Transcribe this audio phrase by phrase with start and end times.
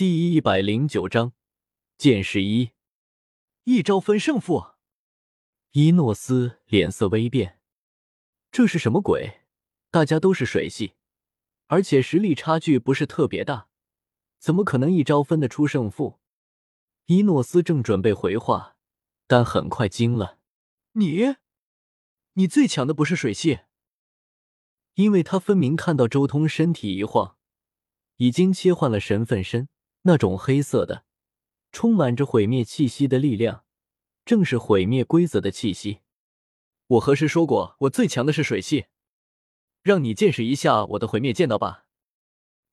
[0.00, 1.34] 第一百零九章，
[1.98, 2.70] 剑十一，
[3.64, 4.68] 一招分胜负。
[5.72, 7.60] 伊诺斯脸色微变，
[8.50, 9.42] 这是什么鬼？
[9.90, 10.94] 大家都是水系，
[11.66, 13.68] 而且实力差距不是特别大，
[14.38, 16.18] 怎么可能一招分得出胜负？
[17.04, 18.78] 伊诺斯正准备回话，
[19.26, 20.38] 但很快惊了
[20.92, 21.36] ：“你，
[22.32, 23.58] 你最强的不是水系？”
[24.96, 27.36] 因为他分明看到周通身体一晃，
[28.16, 29.68] 已经切换了神分身。
[30.02, 31.04] 那种黑色的、
[31.72, 33.64] 充满着毁灭气息的力量，
[34.24, 36.00] 正是毁灭规则的气息。
[36.86, 38.86] 我何时说过我最强的是水系？
[39.82, 41.86] 让你见识一下我的毁灭剑道吧！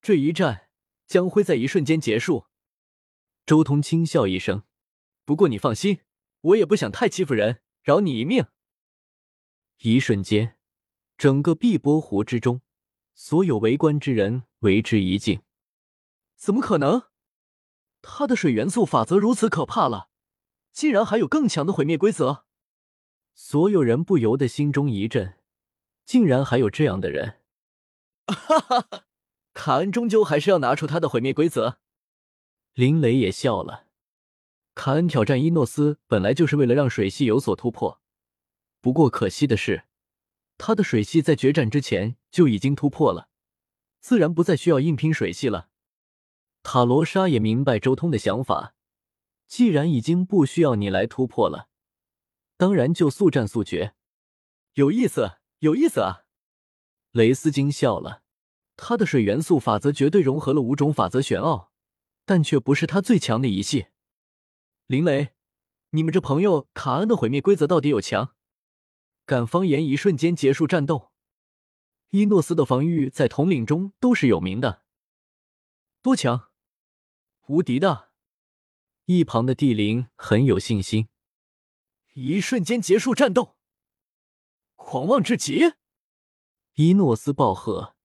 [0.00, 0.68] 这一战
[1.06, 2.46] 将会在一瞬间结束。
[3.46, 4.64] 周通轻笑一声
[5.24, 6.00] ：“不过你放心，
[6.40, 8.46] 我也不想太欺负人，饶你一命。”
[9.80, 10.56] 一瞬间，
[11.18, 12.62] 整个碧波湖之中，
[13.14, 15.42] 所有围观之人为之一静
[16.36, 17.02] ：“怎么可能？”
[18.06, 20.10] 他的水元素法则如此可怕了，
[20.72, 22.44] 竟然还有更强的毁灭规则！
[23.34, 25.38] 所有人不由得心中一震，
[26.04, 27.40] 竟然还有这样的人！
[28.26, 29.04] 哈哈哈！
[29.54, 31.78] 卡恩终究还是要拿出他的毁灭规则。
[32.74, 33.86] 林雷也笑了。
[34.74, 38.02] 卡恩挑战伊诺斯本来就是为了让水系有所突破，
[38.82, 39.84] 不过可惜的是，
[40.58, 43.28] 他的水系在决战之前就已经突破了，
[44.00, 45.70] 自然不再需要硬拼水系了。
[46.64, 48.74] 塔罗莎也明白周通的想法，
[49.46, 51.68] 既然已经不需要你来突破了，
[52.56, 53.94] 当然就速战速决。
[54.72, 56.24] 有意思，有意思啊！
[57.12, 58.22] 雷斯金笑了，
[58.76, 61.70] 他的水元素法则绝对融合了五种法则玄奥，
[62.24, 63.88] 但却不是他最强的一系。
[64.86, 65.34] 林雷，
[65.90, 68.34] 你们这朋友卡恩的毁灭规则到底有强？
[69.26, 71.12] 敢方言一瞬间结束战斗。
[72.10, 74.82] 伊诺斯的防御在统领中都是有名的，
[76.02, 76.48] 多强？
[77.46, 78.08] 无敌的，
[79.04, 81.08] 一旁的帝灵很有信心。
[82.14, 83.56] 一瞬间结束战斗，
[84.76, 85.74] 狂妄至极！
[86.76, 87.96] 伊诺斯暴喝，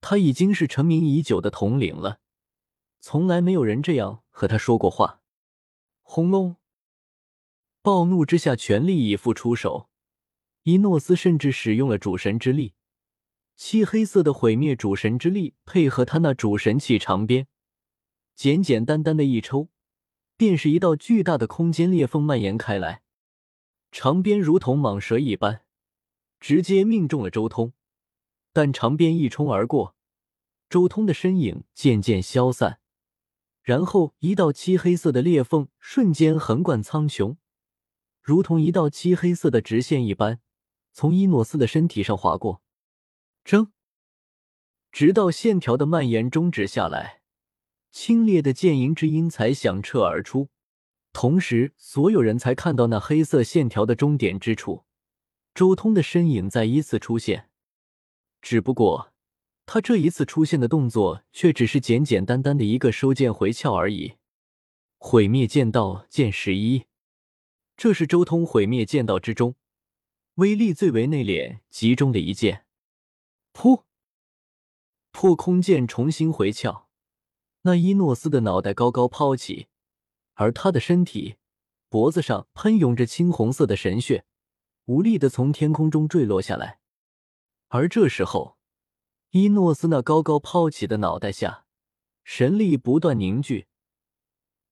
[0.00, 2.20] 他已经是成名已久的统领了，
[2.98, 5.20] 从来没有人这样和他说过话。
[6.00, 6.56] 轰隆！
[7.82, 9.90] 暴怒之下，全力以赴出手。
[10.62, 12.72] 伊诺斯甚至使用了主神之力，
[13.56, 17.46] 漆黑色的毁灭主神之力配合他那主神器长鞭。
[18.36, 19.70] 简简单单的一抽，
[20.36, 23.02] 便是一道巨大的空间裂缝蔓延开来，
[23.90, 25.62] 长鞭如同蟒蛇一般，
[26.38, 27.72] 直接命中了周通。
[28.52, 29.96] 但长鞭一冲而过，
[30.68, 32.78] 周通的身影渐渐消散，
[33.62, 37.38] 然后一道漆黑色的裂缝瞬间横贯苍穹，
[38.20, 40.40] 如同一道漆黑色的直线一般，
[40.92, 42.60] 从伊诺斯的身体上划过，
[43.44, 43.72] 争，
[44.92, 47.22] 直到线条的蔓延终止下来。
[47.98, 50.50] 清冽的剑吟之音才响彻而出，
[51.14, 54.84] 同时所有人才看到那黑色线条的终点之处，
[55.54, 57.48] 周通的身影再一次出现。
[58.42, 59.14] 只不过，
[59.64, 64.16] 他这一次出现的动作却只是简简单单的一个收剑回鞘而已。
[64.98, 66.84] 毁灭剑道剑十一，
[67.78, 69.54] 这是周通毁灭剑道之中
[70.34, 72.66] 威力最为内敛、集中的一剑。
[73.54, 73.84] 噗！
[75.12, 76.85] 破空剑重新回鞘。
[77.66, 79.66] 那伊诺斯的脑袋高高抛起，
[80.34, 81.34] 而他的身体
[81.88, 84.24] 脖子上喷涌着青红色的神血，
[84.84, 86.78] 无力的从天空中坠落下来。
[87.66, 88.56] 而这时候，
[89.30, 91.64] 伊诺斯那高高抛起的脑袋下，
[92.22, 93.66] 神力不断凝聚，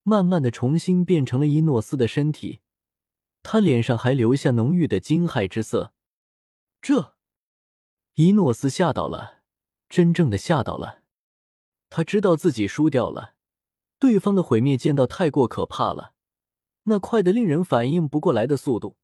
[0.05, 2.61] 慢慢的重新变成了伊诺斯的身体。
[3.43, 5.93] 他脸上还留下浓郁的惊骇之色。
[6.81, 7.17] 这，
[8.15, 9.43] 伊诺斯吓到了，
[9.89, 11.03] 真正的吓到了。
[11.97, 13.35] 他知道自己输掉了，
[14.01, 16.13] 对方的毁灭剑道太过可怕了，
[16.87, 18.97] 那快的令人反应不过来的速度，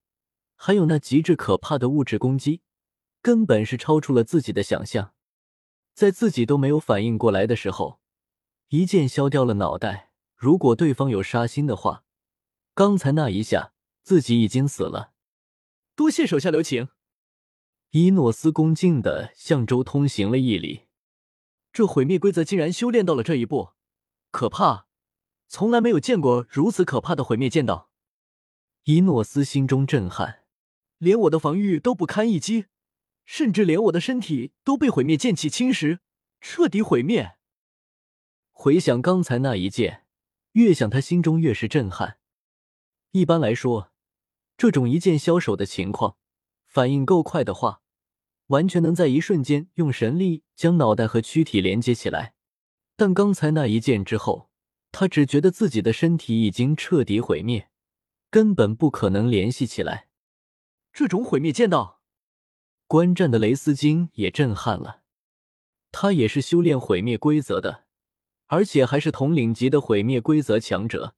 [0.56, 2.62] 还有那极致可怕的物质攻击，
[3.23, 5.12] 根本是超出了自己的想象。
[5.95, 8.01] 在自己都没有反应过来的时候，
[8.71, 10.11] 一剑削掉了脑袋。
[10.34, 12.03] 如果对方有杀心的话，
[12.75, 13.72] 刚才那一下
[14.03, 15.13] 自己已经死了。
[15.95, 16.89] 多谢手下留情。
[17.91, 20.90] 伊诺斯恭敬的向周通行了一礼。
[21.72, 23.71] 这毁灭规则竟然修炼到了这一步，
[24.31, 24.87] 可怕！
[25.47, 27.91] 从来没有见过如此可怕的毁灭剑道。
[28.84, 30.45] 伊诺斯心中震撼，
[30.99, 32.67] 连我的防御都不堪一击，
[33.25, 35.99] 甚至连我的身体都被毁灭剑气侵蚀，
[36.41, 37.37] 彻底毁灭。
[38.53, 40.07] 回想刚才那一剑，
[40.53, 42.19] 越想他心中越是震撼。
[43.13, 43.93] 一般来说，
[44.57, 46.16] 这种一剑消手的情况，
[46.66, 47.83] 反应够快的话。
[48.51, 52.35] 完全能在一瞬间用神力将脑袋和躯体连接起来，
[52.97, 54.51] 但刚才那一剑之后，
[54.91, 57.71] 他只觉得自己的身体已经彻底毁灭，
[58.29, 60.09] 根本不可能联系起来。
[60.93, 62.01] 这种毁灭剑道，
[62.89, 65.03] 观战的雷斯金也震撼了。
[65.93, 67.85] 他也是修炼毁灭规则的，
[68.49, 71.15] 而且还是统领级的毁灭规则强者。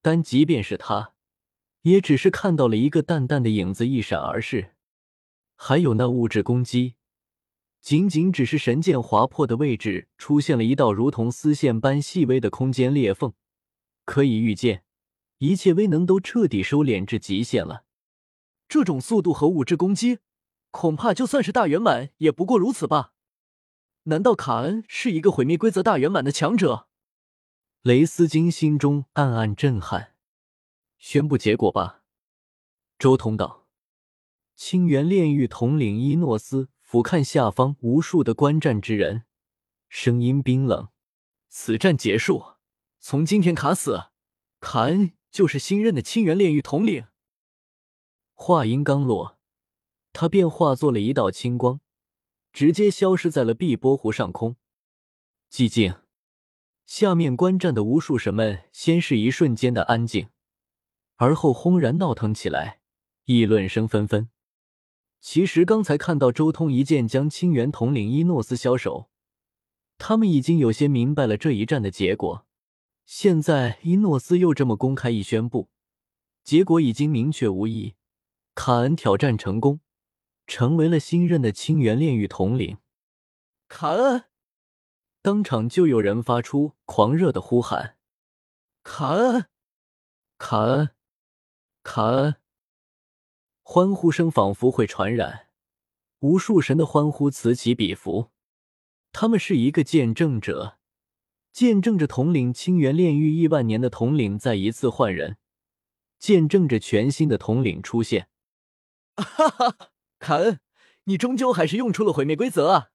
[0.00, 1.12] 但即便是他，
[1.82, 4.75] 也只是看到了一个淡淡的影子一闪而逝。
[5.56, 6.94] 还有那物质攻击，
[7.80, 13.32] 仅仅只是神剑划破的位置出现了一道如同丝线般细微的空间裂缝，
[14.04, 14.84] 可以预见，
[15.38, 17.84] 一切威能都彻底收敛至极限了。
[18.68, 20.18] 这种速度和物质攻击，
[20.70, 23.12] 恐怕就算是大圆满也不过如此吧？
[24.04, 26.88] 难道卡恩是一个毁灭规则大圆满的强者？
[27.82, 30.14] 雷斯金心中暗暗震撼。
[30.98, 32.02] 宣布结果吧，
[32.98, 33.65] 周通道。
[34.56, 39.24] 清源炼狱统领伊诺斯俯瞰下方无数的观战之人，
[39.90, 40.88] 声音冰冷
[41.50, 42.42] ：“此战结束，
[42.98, 44.04] 从今天卡死，
[44.58, 47.04] 卡恩就是新任的清源炼狱统领。”
[48.32, 49.38] 话音刚落，
[50.14, 51.80] 他便化作了一道青光，
[52.50, 54.56] 直接消失在了碧波湖上空。
[55.52, 55.96] 寂静，
[56.86, 60.30] 下面观战的无数神们先是一瞬间的安静，
[61.16, 62.80] 而后轰然闹腾起来，
[63.26, 64.30] 议论声纷纷。
[65.20, 69.10] 其实刚才看到周通一剑将清源统领伊诺斯消手，
[69.98, 72.46] 他们已经有些明白了这一战的结果。
[73.04, 75.68] 现在伊诺斯又这么公开一宣布，
[76.42, 77.94] 结果已经明确无疑。
[78.54, 79.80] 卡恩挑战成功，
[80.46, 82.78] 成为了新任的清源炼狱统领。
[83.68, 84.24] 卡恩，
[85.22, 87.96] 当场就有人发出狂热的呼喊
[88.82, 89.46] ：“卡恩，
[90.38, 90.90] 卡恩，
[91.82, 92.36] 卡恩！”
[93.68, 95.48] 欢呼声仿佛会传染，
[96.20, 98.30] 无数神的欢呼此起彼伏。
[99.10, 100.78] 他们是一个见证者，
[101.52, 105.38] 见证着统领清源炼狱亿万年的统领再一次换人，
[106.20, 108.28] 见证着全新的统领出现。
[109.16, 109.90] 哈哈，
[110.20, 110.60] 卡恩，
[111.04, 112.90] 你终究还是用出了毁灭规则啊！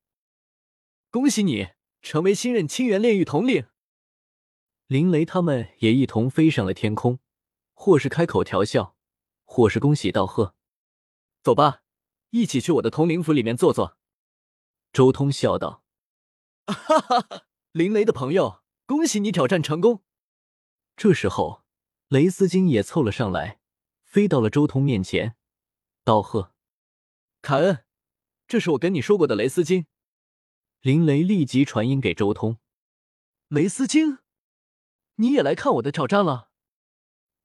[1.11, 1.71] 恭喜你
[2.01, 3.65] 成为新任清源炼狱统领。
[4.87, 7.19] 林雷他们也一同飞上了天空，
[7.73, 8.95] 或是开口调笑，
[9.43, 10.55] 或是恭喜道贺。
[11.43, 11.83] 走吧，
[12.29, 13.97] 一起去我的统领府里面坐坐。”
[14.93, 15.83] 周通笑道。
[16.67, 20.03] “哈哈哈，林雷的朋友，恭喜你挑战成功。”
[20.95, 21.63] 这时候，
[22.09, 23.59] 雷斯金也凑了上来，
[24.03, 25.35] 飞到了周通面前，
[26.03, 26.53] 道贺
[27.41, 27.85] ：“凯恩，
[28.47, 29.87] 这是我跟你说过的雷斯金。”
[30.81, 32.59] 林雷立即传音给周通
[33.49, 34.19] ：“雷斯金，
[35.15, 36.51] 你也来看我的挑战了？”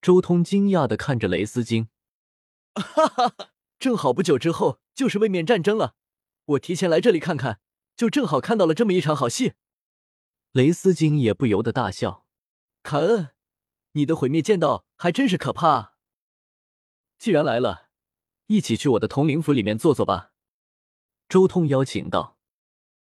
[0.02, 1.88] 周通惊讶的看着雷斯金
[2.74, 5.94] ：“哈哈哈。”正好不久之后就是卫冕战争了，
[6.44, 7.60] 我提前来这里看看，
[7.96, 9.54] 就正好看到了这么一场好戏。
[10.52, 12.26] 雷斯金也不由得大笑
[12.82, 13.30] ：“凯恩，
[13.92, 15.92] 你的毁灭剑道还真是可怕啊！”
[17.18, 17.88] 既然来了，
[18.46, 20.32] 一起去我的统领府里面坐坐吧。”
[21.28, 22.35] 周通邀请道。